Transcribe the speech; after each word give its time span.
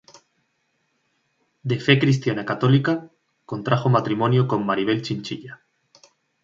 De 1.69 1.75
fe 1.85 1.97
cristiana 1.99 2.43
católica, 2.43 3.11
contrajo 3.45 3.87
matrimonio 3.89 4.47
con 4.47 4.65
Maribel 4.65 5.03
Chinchilla. 5.03 5.61